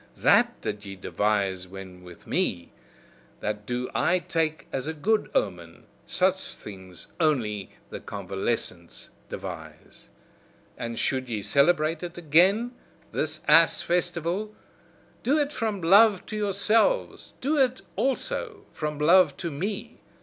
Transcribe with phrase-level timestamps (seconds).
[0.17, 2.71] THAT did ye devise when with me,
[3.39, 10.09] that do I take as a good omen, such things only the convalescents devise!
[10.75, 12.71] And should ye celebrate it again,
[13.11, 14.55] this ass festival,
[15.21, 19.99] do it from love to yourselves, do it also from love to me!